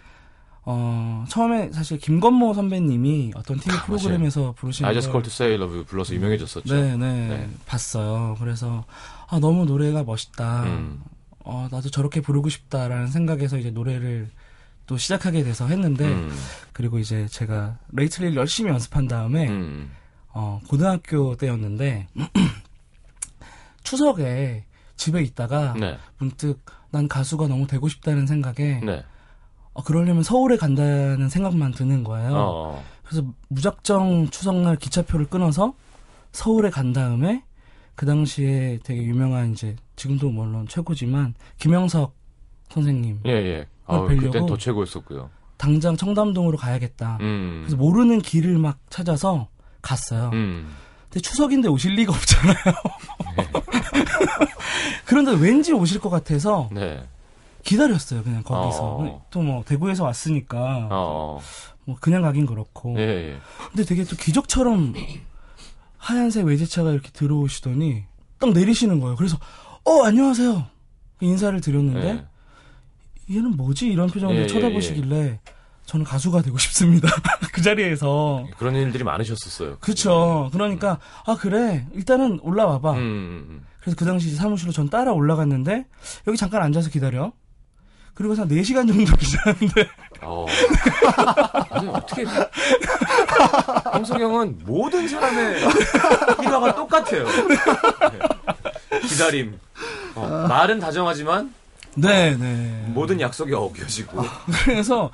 [0.63, 5.55] 어, 처음에 사실 김건모 선배님이 어떤 TV 아, 프로그램에서 부르신 I Just Called to Say
[5.55, 6.73] Love 불러서 유명해졌었죠.
[6.73, 7.49] 네, 네, 네.
[7.65, 8.35] 봤어요.
[8.39, 8.85] 그래서
[9.27, 10.63] 아, 너무 노래가 멋있다.
[10.63, 11.01] 음.
[11.39, 14.29] 어, 나도 저렇게 부르고 싶다라는 생각에서 이제 노래를
[14.85, 16.31] 또 시작하게 돼서 했는데 음.
[16.73, 19.89] 그리고 이제 제가 레이틀리를 열심히 연습한 다음에 음.
[20.29, 22.07] 어, 고등학교 때였는데
[23.83, 25.97] 추석에 집에 있다가 네.
[26.19, 29.03] 문득 난 가수가 너무 되고 싶다는 생각에 네.
[29.81, 32.31] 어, 그러려면 서울에 간다는 생각만 드는 거예요.
[32.33, 32.83] 어.
[33.03, 35.73] 그래서 무작정 추석날 기차표를 끊어서
[36.31, 37.43] 서울에 간 다음에
[37.95, 42.15] 그 당시에 되게 유명한 이제 지금도 물론 최고지만 김영석
[42.69, 43.21] 선생님.
[43.25, 43.67] 예 예.
[43.85, 45.29] 아 그땐 더 최고였었고요.
[45.57, 47.17] 당장 청담동으로 가야겠다.
[47.21, 47.61] 음.
[47.63, 49.49] 그래서 모르는 길을 막 찾아서
[49.81, 50.29] 갔어요.
[50.33, 50.69] 음.
[51.03, 52.55] 근데 추석인데 오실 리가 없잖아요.
[53.35, 53.47] 네.
[55.05, 57.03] 그런데 왠지 오실 것 같아서 네.
[57.63, 58.23] 기다렸어요.
[58.23, 58.83] 그냥 거기서.
[58.83, 59.25] 어.
[59.29, 61.39] 또뭐 대구에서 왔으니까 어.
[61.85, 62.95] 뭐 그냥 가긴 그렇고.
[62.97, 63.37] 예, 예.
[63.69, 64.93] 근데 되게 또 기적처럼
[65.97, 68.03] 하얀색 외제차가 이렇게 들어오시더니
[68.39, 69.15] 딱 내리시는 거예요.
[69.15, 69.37] 그래서
[69.83, 70.65] 어 안녕하세요.
[71.21, 72.25] 인사를 드렸는데
[73.29, 73.35] 예.
[73.35, 75.39] 얘는 뭐지 이런 표정으로 예, 예 쳐다보시길래 예.
[75.85, 77.09] 저는 가수가 되고 싶습니다.
[77.51, 79.77] 그 자리에서 그런 일들이 많으셨었어요.
[79.79, 80.49] 그렇죠.
[80.53, 82.93] 그러니까 아 그래 일단은 올라와봐.
[82.93, 83.65] 음, 음, 음.
[83.81, 85.85] 그래서 그 당시 사무실로 전 따라 올라갔는데
[86.27, 87.33] 여기 잠깐 앉아서 기다려.
[88.13, 89.89] 그리고 한 4시간 정도 기다렸는데.
[90.21, 90.45] 어.
[91.69, 92.25] 아니, 어떻게.
[93.93, 95.61] 홍석영은 모든 사람의
[96.41, 97.25] 일화가 똑같아요.
[97.25, 98.99] 네.
[99.07, 99.59] 기다림.
[100.15, 101.53] 어, 말은 다정하지만.
[101.95, 102.85] 네, 네.
[102.87, 104.23] 모든 약속이 어겨지고.
[104.63, 105.11] 그래서,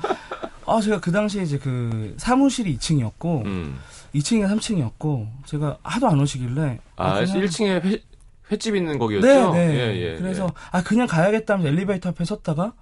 [0.65, 3.79] 아, 제가 그 당시에 이제 그 사무실이 2층이었고, 음.
[4.13, 6.79] 2층에 3층이었고, 제가 하도 안 오시길래.
[6.97, 7.41] 아, 아 그냥...
[7.41, 8.01] 1층에 회,
[8.51, 9.27] 횟집 있는 거기였죠?
[9.53, 9.73] 네, 네.
[9.75, 10.49] 예, 예, 그래서 예.
[10.71, 12.73] 아 그냥 가야겠다 하면서 엘리베이터 앞에 섰다가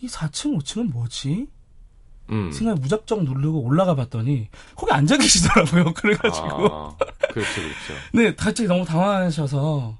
[0.00, 1.48] 이 4층, 5층은 뭐지?
[2.30, 2.52] 음.
[2.52, 5.92] 생각에 무작정 누르고 올라가 봤더니 거기 앉아 계시더라고요.
[5.94, 6.96] 그래가지고 아,
[7.32, 7.94] 그렇죠, 그렇죠.
[8.12, 9.96] 네, 갑자기 너무 당황하셔서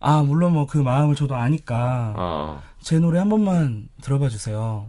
[0.00, 2.62] 아 물론 뭐 그 마음을 저도 아니까 아.
[2.80, 4.86] 제 노래 한 번만 들어봐 주세요.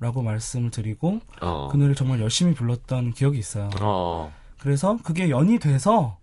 [0.00, 1.68] 라고 말씀을 드리고 어.
[1.72, 3.68] 그 노래를 정말 열심히 불렀던 기억이 있어요.
[3.80, 4.32] 어.
[4.60, 6.18] 그래서 그게 연이 돼서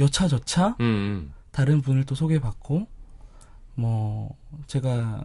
[0.00, 1.32] 여차저차 음.
[1.54, 1.56] 음.
[1.56, 2.86] 다른 분을 또 소개받고
[3.76, 4.36] 뭐
[4.66, 5.24] 제가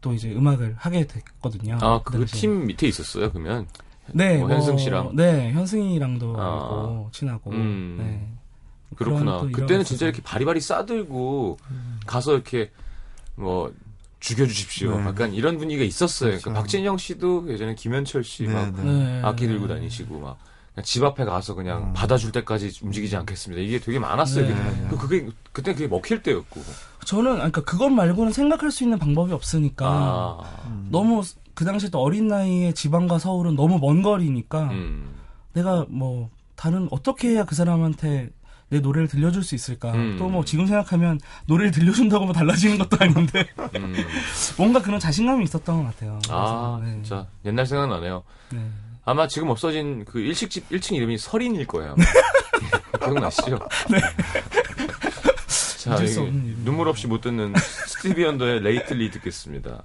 [0.00, 1.78] 또 이제 음악을 하게 됐거든요.
[1.80, 3.66] 아, 그 팀 밑에 있었어요, 그러면?
[4.12, 5.16] 네, 뭐, 현승 씨랑.
[5.16, 7.08] 네, 현승이랑도 아.
[7.12, 7.50] 친하고.
[7.50, 7.96] 음.
[7.98, 8.28] 네.
[8.96, 9.42] 그렇구나.
[9.52, 12.00] 그때는 진짜 이렇게 바리바리 싸들고 음.
[12.06, 12.70] 가서 이렇게
[13.34, 13.72] 뭐
[14.20, 14.98] 죽여주십시오.
[14.98, 15.06] 네.
[15.06, 16.30] 약간 이런 분위기가 있었어요.
[16.30, 16.44] 그러니까 그렇죠.
[16.44, 19.20] 그러니까 박진영 씨도 예전에 김현철 씨막 네, 네.
[19.22, 20.38] 악기 들고 다니시고 막.
[20.82, 21.92] 집 앞에 가서 그냥 음.
[21.92, 23.62] 받아줄 때까지 움직이지 않겠습니다.
[23.62, 24.46] 이게 되게 많았어요.
[24.46, 24.86] 네.
[24.90, 26.62] 그, 그게 그때 그게 먹힐 때였고.
[27.04, 30.62] 저는 그러니까 그것 말고는 생각할 수 있는 방법이 없으니까 아.
[30.66, 30.88] 음.
[30.90, 31.22] 너무
[31.54, 35.14] 그 당시에 또 어린 나이에 지방과 서울은 너무 먼 거리니까 음.
[35.54, 38.30] 내가 뭐 다른 어떻게 해야 그 사람한테
[38.70, 39.92] 내 노래를 들려줄 수 있을까?
[39.92, 40.16] 음.
[40.18, 43.94] 또뭐 지금 생각하면 노래를 들려준다고 뭐 달라지는 것도 아닌데 음.
[44.58, 46.18] 뭔가 그런 자신감이 있었던 것 같아요.
[46.28, 46.92] 아 네.
[46.92, 48.22] 진짜 옛날 생각나네요.
[48.50, 48.60] 네.
[49.08, 51.96] 아마 지금 없어진 그 일식집 1층 이름이 설인일 거예요.
[53.02, 53.58] 기억나시죠?
[53.90, 54.00] 네.
[55.78, 55.96] 자,
[56.62, 57.54] 눈물 없이 못 듣는
[57.86, 59.80] 스티비 언더의 레이틀리 듣겠습니다.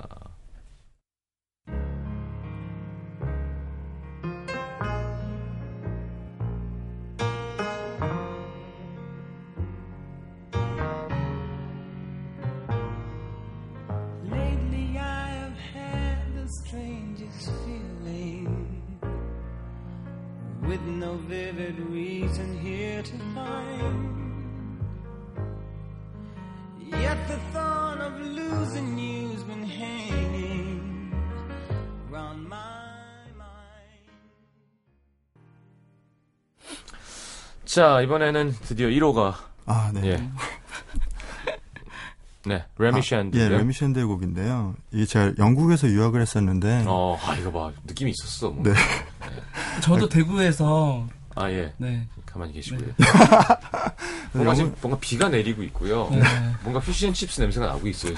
[20.84, 24.20] Vivid reason here to find.
[26.80, 31.12] Yet the thought of losing you's been hanging
[32.12, 34.12] round my mind.
[37.66, 39.36] 자, 이번에는 드디어 1호가.
[39.66, 40.06] 아, 네.
[40.06, 40.30] 예.
[42.46, 43.38] 네, 레미션드.
[43.38, 44.76] 아, 예, 레미션드의 곡인데요.
[44.92, 46.84] 이게 제가 영국에서 유학을 했었는데.
[46.86, 47.72] 어, 아, 이거 봐.
[47.86, 48.50] 느낌이 있었어.
[48.52, 48.64] 뭐.
[48.64, 48.74] 네.
[48.74, 48.80] 네.
[49.82, 51.74] 저도 대구에서 아 예.
[51.78, 52.08] 네.
[52.26, 52.88] 가만히 계시고요.
[52.88, 52.94] 네.
[54.34, 56.10] 뭔가 지금 뭔가 비가 내리고 있고요.
[56.12, 56.22] 네.
[56.62, 58.14] 뭔가 피쉬앤칩스 냄새가 나고 있어요.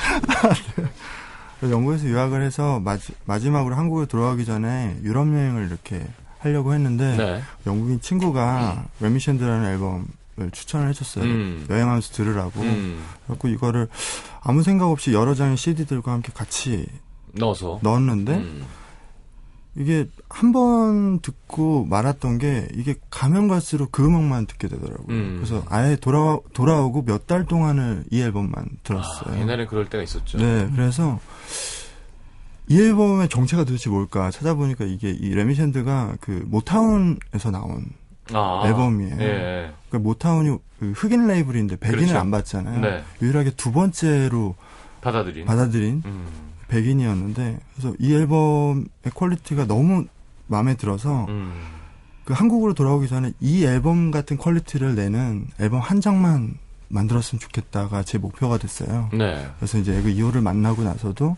[1.61, 1.71] 네.
[1.71, 6.05] 영국에서 유학을 해서 마지, 마지막으로 한국에 돌아가기 전에 유럽 여행을 이렇게
[6.39, 7.41] 하려고 했는데 네.
[7.65, 8.83] 영국인 친구가 음.
[8.99, 11.25] 레미션드라는 앨범을 추천을 해줬어요.
[11.25, 11.65] 음.
[11.69, 12.61] 여행하면서 들으라고.
[12.61, 13.03] 음.
[13.25, 13.87] 그래갖고 이거를
[14.41, 16.85] 아무 생각 없이 여러 장의 CD들과 함께 같이
[17.33, 18.65] 넣어서 넣었는데 음.
[19.77, 25.05] 이게 한 번 듣고 말았던 게 이게 가면 갈수록 그 음악만 듣게 되더라고요.
[25.09, 25.33] 음.
[25.37, 29.35] 그래서 아예 돌아 돌아오고 몇 달 동안을 이 앨범만 들었어요.
[29.35, 30.37] 아, 옛날에 그럴 때가 있었죠.
[30.37, 31.19] 네, 그래서
[32.67, 37.85] 이 앨범의 정체가 도대체 뭘까 찾아보니까 이게 이 레미샌드가 그 모타운에서 나온
[38.33, 39.15] 아, 앨범이에요.
[39.19, 39.71] 예.
[39.89, 42.19] 그러니까 모타운이 그 흑인 레이블인데 백인을 그렇죠.
[42.19, 42.79] 안 받잖아요.
[42.81, 43.03] 네.
[43.21, 44.55] 유일하게 두 번째로
[45.01, 46.25] 받아들인 받아들인 음.
[46.67, 50.05] 백인이었는데 그래서 이 앨범의 퀄리티가 너무
[50.47, 51.53] 마음에 들어서 음.
[52.23, 58.17] 그 한국으로 돌아오기 전에 이 앨범 같은 퀄리티를 내는 앨범 한 장만 만들었으면 좋겠다가 제
[58.17, 59.09] 목표가 됐어요.
[59.13, 59.47] 네.
[59.57, 61.37] 그래서 이제 그 이호를 만나고 나서도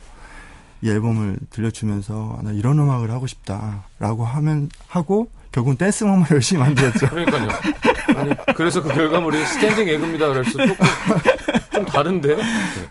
[0.81, 6.61] 이 앨범을 들려주면서 아, 나 이런 음악을 하고 싶다라고 하면 하고 결국은 댄스 음악만 열심히
[6.61, 7.09] 만들었죠.
[7.09, 7.49] 그러니까요.
[8.15, 10.27] 아니 그래서 그 결과물이 스탠딩 에그입니다.
[10.27, 10.75] 그래서 조금
[11.73, 12.37] 좀 다른데요?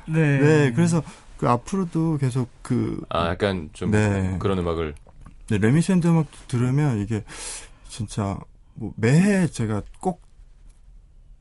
[0.07, 0.39] 네.
[0.41, 0.73] 네.
[0.73, 1.03] 그래서
[1.39, 4.37] 그 앞으로도 계속 그 아 약간 좀 네.
[4.39, 4.95] 그런 음악을
[5.49, 7.23] 네, 레미 샌드 음악 들으면 이게
[7.89, 8.39] 진짜
[8.75, 10.25] 뭐 매해 제가 꼭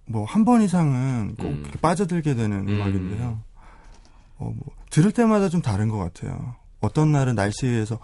[0.08, 1.64] 뭐 한 번 이상은 꼭 음.
[1.82, 2.82] 빠져들게 되는 음.
[2.82, 3.40] 악인데요
[4.38, 6.56] 어, 뭐 들을 때마다 좀 다른 것 같아요.
[6.82, 7.98] 어떤 날은 날씨에서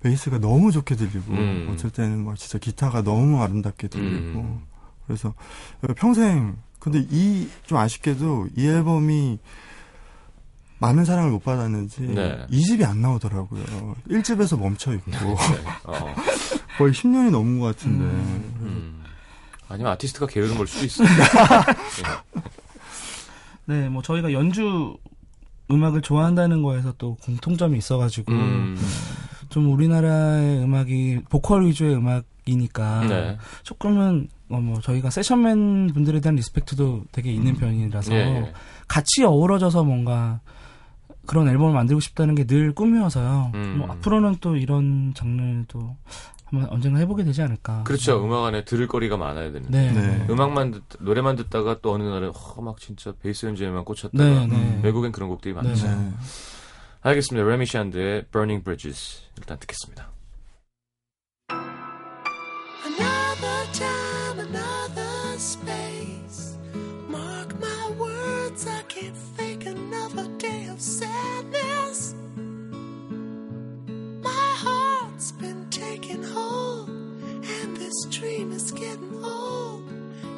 [0.00, 1.68] 베이스가 너무 좋게 들리고 음.
[1.72, 4.60] 어쩔 때는 막 진짜 기타가 너무 아름답게 들리고 음.
[5.06, 5.32] 그래서
[5.96, 9.38] 평생 근데 이 좀 아쉽게도 이 앨범이
[10.80, 12.46] 많은 사랑을 못 받았는지 네.
[12.50, 13.96] 2집이 안 나오더라고요.
[14.08, 15.18] 1집에서 멈춰 있고 네.
[15.84, 15.92] 어.
[16.78, 18.04] 거의 10년이 넘은 것 같은데.
[18.04, 18.54] 음.
[18.60, 19.04] 음.
[19.68, 21.08] 아니면 아티스트가 게으른 걸 수도 있어요.
[23.66, 24.96] 네, 뭐 저희가 연주
[25.70, 28.78] 음악을 좋아한다는 거에서 또 공통점이 있어가지고 음.
[29.50, 33.38] 좀 우리나라의 음악이 보컬 위주의 음악 이니까 네.
[33.62, 37.56] 조금은 어, 뭐 저희가 세션맨 분들에 대한 리스펙트도 되게 있는 음.
[37.58, 38.52] 편이라서 예, 예.
[38.88, 40.40] 같이 어우러져서 뭔가
[41.26, 43.52] 그런 앨범을 만들고 싶다는 게 늘 꿈이어서요.
[43.54, 43.74] 음.
[43.78, 45.96] 뭐 앞으로는 또 이런 장르도
[46.46, 47.82] 한번 언젠가 해보게 되지 않을까.
[47.82, 48.24] 그렇죠.
[48.24, 49.92] 음악 안에 들을 거리가 많아야 되는데.
[49.92, 49.92] 네.
[49.92, 50.26] 네.
[50.30, 54.80] 음악만 듣, 노래만 듣다가 또 어느 날은 허, 막 진짜 베이스 연주에만 꽂혔다가 네, 네.
[54.82, 55.86] 외국엔 그런 곡들이 많죠.
[55.86, 56.10] 네.
[57.02, 57.46] 알겠습니다.
[57.46, 60.08] 레미 샨드의 Burning Bridges 일단 듣겠습니다.
[62.84, 66.56] Another time, another space.
[67.08, 72.14] Mark my words, I can't fake another day of sadness.
[74.22, 79.82] My heart's been taken hold, and this dream is getting old.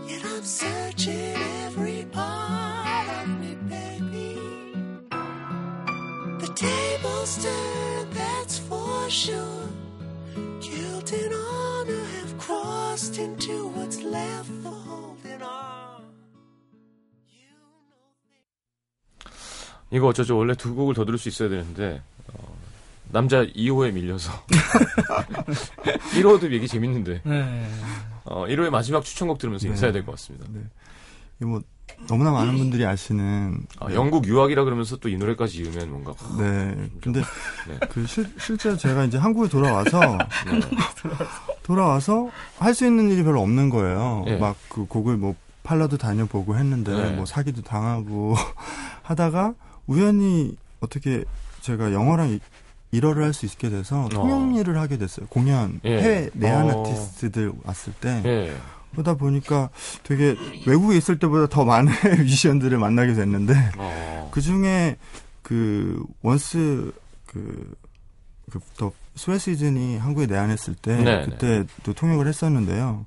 [0.07, 4.40] Yet I'm searching every part of me, baby.
[6.40, 9.68] The tables turned, that's for sure.
[10.61, 11.99] Guilt and honor.
[12.54, 16.02] Crossed into what's left for holding on.
[19.92, 20.36] 이거 어쩌죠?
[20.36, 22.56] 원래 두 곡을 더 들을 수 있어야 되는데 어,
[23.12, 24.32] 남자 2호에 밀려서
[26.14, 27.70] 1호도 얘기 재밌는데 네.
[28.24, 29.70] 어, 1호의 마지막 추천곡 들으면서 네.
[29.70, 30.46] 인사해야 될 것 같습니다.
[30.52, 30.60] 네.
[31.46, 31.60] 뭐
[32.06, 37.20] 너무나 많은 분들이 아시는 아, 영국 유학이라 그러면서 또 이 노래까지 이으면 뭔가 네 근데
[37.66, 37.78] 네.
[37.90, 39.98] 그 실, 실제 제가 이제 한국에 돌아와서
[40.46, 40.60] 네.
[41.62, 44.37] 돌아와서 할 수 있는 일이 별로 없는 거예요 네.
[44.38, 47.11] 막그 곡을 뭐 팔러도 다녀보고 했는데 네.
[47.12, 48.35] 뭐 사기도 당하고
[49.03, 49.55] 하다가
[49.87, 51.25] 우연히 어떻게
[51.61, 52.38] 제가 영어랑
[52.92, 56.01] 일어를 할 수 있게 돼서 통역 일을 하게 됐어요 공연 예.
[56.01, 56.83] 해외 내한 어.
[56.83, 58.57] 아티스트들 왔을 때 예.
[58.92, 59.70] 그러다 보니까
[60.03, 60.35] 되게
[60.66, 64.29] 외국에 있을 때보다 더 많은 뮤지션들을 만나게 됐는데 어.
[64.33, 64.96] 그 중에
[65.42, 66.92] 그 원스
[67.27, 67.75] 그그
[68.76, 71.24] 더 스웨 시즌이 한국에 내한했을 때 네네.
[71.26, 73.06] 그때 또 통역을 했었는데요.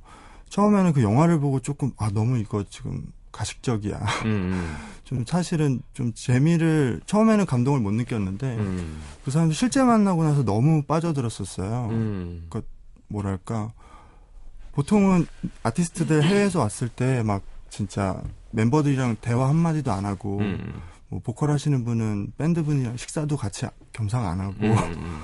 [0.49, 3.97] 처음에는 그 영화를 보고 조금 아 너무 이거 지금 가식적이야.
[4.25, 4.75] 음, 음.
[5.03, 9.01] 좀 사실은 좀 재미를 처음에는 감동을 못 느꼈는데 음.
[9.25, 11.89] 그 사람들 실제 만나고 나서 너무 빠져들었었어요.
[11.91, 12.45] 음.
[12.49, 12.65] 그
[13.07, 13.73] 뭐랄까
[14.73, 15.27] 보통은
[15.63, 20.73] 아티스트들 해외에서 왔을 때 막 진짜 멤버들이랑 대화 한 마디도 안 하고 음.
[21.13, 24.73] 뭐 보컬 하시는 분은 밴드 분이랑 식사도 같이 겸상 안 하고 음.
[24.97, 25.21] 음.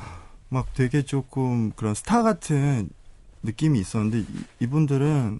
[0.50, 2.90] 막 되게 조금 그런 스타 같은
[3.42, 4.24] 느낌이 있었는데
[4.60, 5.40] 이, 분들은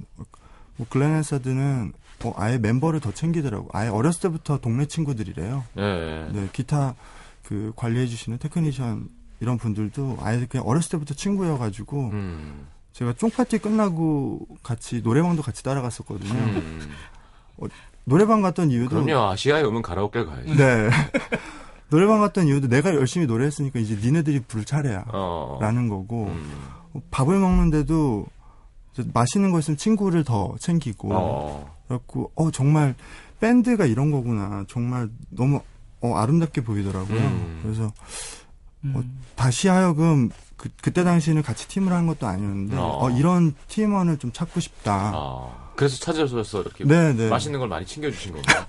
[0.78, 3.70] 뭐 글렌 앤사드는 어, 아예 멤버를 더 챙기더라고.
[3.74, 5.66] 아예 어렸을 때부터 동네 친구들이래요.
[5.76, 6.30] 네.
[6.32, 6.96] 네 기타
[7.44, 9.08] 그 관리해 주시는 테크니션
[9.40, 12.68] 이런 분들도 아예 그냥 어렸을 때부터 친구여가지고 음.
[12.94, 16.34] 제가 쫑파티 끝나고 같이 노래방도 같이 따라갔었거든요.
[16.34, 16.92] 음.
[17.58, 17.68] 어,
[18.10, 20.56] 노래방 갔던 이유도 그럼요 아시아에 오면 가라오케 가야지.
[20.56, 20.90] 네.
[21.90, 25.06] 노래방 갔던 이유도 내가 열심히 노래했으니까 이제 니네들이 부를 차례야.
[25.14, 25.58] 어.
[25.62, 26.52] 라는 거고 음.
[27.12, 28.26] 밥을 먹는데도
[29.14, 31.76] 맛있는 거 있으면 친구를 더 챙기고 어.
[31.88, 32.96] 그래갖고 어 정말
[33.40, 35.62] 밴드가 이런 거구나 정말 너무
[36.02, 37.20] 어, 아름답게 보이더라고요.
[37.20, 37.60] 음.
[37.64, 39.20] 그래서 어, 음.
[39.36, 43.00] 다시 하여금 그, 그때 당시에는 같이 팀을 한 것도 아니었는데 어.
[43.02, 45.12] 어 이런 팀원을 좀 찾고 싶다.
[45.16, 45.69] 어.
[45.80, 47.30] 그래서 찾아서 이렇게 네, 네.
[47.30, 48.66] 맛있는 걸 많이 챙겨주신 건가요?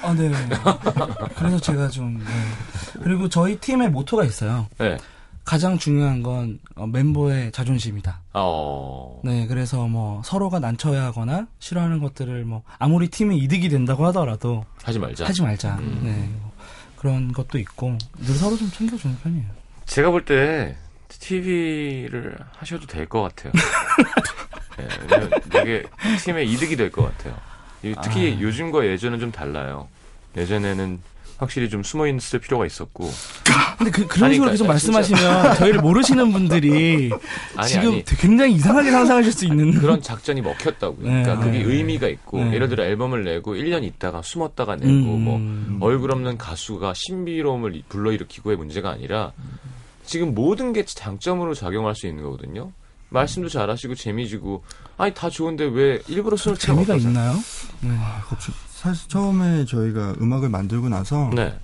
[0.00, 0.30] 아, 네.
[1.36, 2.24] 그래서 제가 좀 네.
[3.02, 4.68] 그리고 저희 팀의 모토가 있어요.
[4.78, 4.96] 네.
[5.44, 8.20] 가장 중요한 건 어, 멤버의 자존심이다.
[8.34, 9.20] 어.
[9.24, 15.00] 네, 그래서 뭐 서로가 난처해 하거나 싫어하는 것들을 뭐 아무리 팀이 이득이 된다고 하더라도 하지
[15.00, 15.24] 말자.
[15.26, 15.78] 하지 말자.
[15.80, 16.00] 음.
[16.04, 16.30] 네.
[16.96, 19.46] 그런 것도 있고 늘 서로 좀 챙겨주는 편이에요.
[19.86, 20.76] 제가 볼 때
[21.20, 23.52] TV를 하셔도 될 것 같아요.
[24.78, 25.82] 네, 되게
[26.24, 27.36] 팀에 이득이 될 것 같아요.
[28.02, 28.40] 특히 아.
[28.40, 29.88] 요즘과 예전은 좀 달라요.
[30.36, 31.00] 예전에는
[31.38, 33.10] 확실히 좀 숨어 있을 필요가 있었고.
[33.76, 35.54] 근데 그, 런 식으로 계속 말씀하시면 진짜.
[35.58, 37.10] 저희를 모르시는 분들이
[37.56, 38.04] 아니, 지금 아니.
[38.04, 41.04] 굉장히 이상하게 상상하실 수 있는 그런 작전이 먹혔다고요.
[41.08, 41.64] 네, 그러니까 그게 네.
[41.64, 42.54] 의미가 있고 네.
[42.54, 45.78] 예를 들어 앨범을 내고 1년 있다가 숨었다가 내고 음.
[45.80, 49.32] 뭐 얼굴 없는 가수가 신비로움을 불러일으키고의 문제가 아니라
[50.04, 52.72] 지금 모든 게 장점으로 작용할 수 있는 거거든요.
[53.10, 54.64] 말씀도 잘하시고 재미지고
[54.96, 57.34] 아니 다 좋은데 왜 일부러 술을 재미가 있나요?
[57.80, 57.90] 네.
[57.90, 58.22] 아,
[58.70, 61.54] 사실 처음에 저희가 음악을 만들고 나서 네.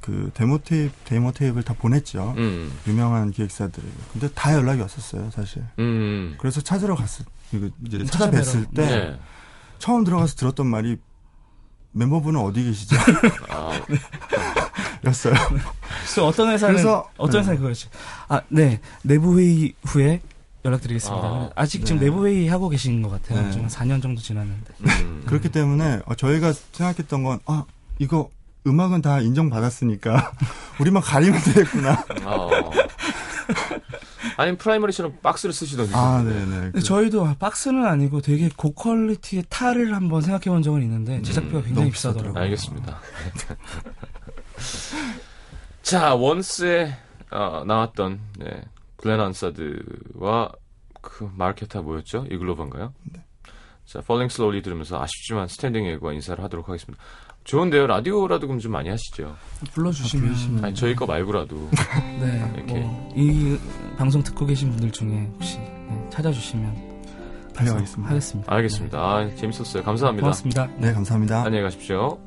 [0.00, 2.34] 그 데모 테이프 데모 테이프를 다 보냈죠.
[2.36, 2.72] 음.
[2.86, 3.82] 유명한 기획사들.
[4.12, 5.64] 근데 다 연락이 왔었어요, 사실.
[5.78, 6.36] 음.
[6.38, 7.24] 그래서 찾으러 갔을
[7.86, 9.20] 이제 음, 찾아뵀을 때 네.
[9.78, 10.98] 처음 들어가서 들었던 말이
[11.92, 12.96] 멤버분은 어디 계시죠?
[13.50, 13.80] 아.
[15.04, 15.34] 였어요.
[16.00, 17.38] 그래서 어떤 회사는 그래서, 어떤 네.
[17.40, 17.88] 회사는 그거였지.
[18.28, 18.80] 아, 네.
[19.02, 20.20] 내부 회의 후에
[20.64, 21.50] 연락드리겠습니다.
[21.54, 22.06] 아, 직 지금 네.
[22.06, 23.42] 내부 회의 하고 계신 것 같아요.
[23.42, 23.50] 네.
[23.50, 24.74] 지금 4년 정도 지났는데.
[24.80, 25.22] 음.
[25.26, 27.64] 그렇기 때문에 어, 저희가 생각했던 건 아,
[27.98, 28.30] 이거
[28.66, 30.32] 음악은 다 인정받았으니까
[30.78, 32.04] 우리만 가리면 되겠구나.
[32.24, 32.50] 어.
[34.36, 35.92] 아니면 프라이머리처럼 박스를 쓰시던지.
[35.94, 36.70] 아, 네네.
[36.72, 36.80] 그...
[36.80, 41.90] 저희도 박스는 아니고 되게 고퀄리티의 탈을 한번 생각해 본 적은 있는데 음, 제작비가 음, 굉장히
[41.90, 42.40] 비싸더라고요.
[42.40, 42.98] 알겠습니다.
[45.82, 46.94] 자, 원스에
[47.30, 48.62] 어, 나왔던 네,
[48.96, 50.52] 글렌 안사드와
[51.00, 52.26] 그 마르케타 뭐였죠?
[52.30, 52.92] 이글로반가요?
[53.12, 53.20] 네.
[53.84, 57.02] 자, Falling Slowly 들으면서 아쉽지만 스탠딩 에그와 인사를 하도록 하겠습니다.
[57.44, 57.88] 좋은데요.
[57.88, 59.34] 라디오라도 그럼 좀 많이 하시죠.
[59.72, 60.64] 불러주시면.
[60.64, 61.68] 아니, 저희 거 말고라도.
[62.20, 62.52] 네.
[62.56, 62.74] 이렇게.
[62.80, 63.58] 뭐 이
[63.98, 66.92] 방송 듣고 계신 분들 중에 혹시 네, 찾아주시면.
[67.54, 68.10] 달려가겠습니다.
[68.10, 68.52] 하겠습니다.
[68.54, 68.98] 알겠습니다.
[68.98, 69.04] 네.
[69.32, 69.82] 아, 재밌었어요.
[69.82, 70.22] 감사합니다.
[70.22, 70.66] 고맙습니다.
[70.78, 71.42] 네, 감사합니다.
[71.44, 72.18] 안녕히 가십시오.